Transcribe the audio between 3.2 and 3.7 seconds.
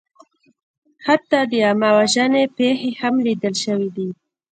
لیدل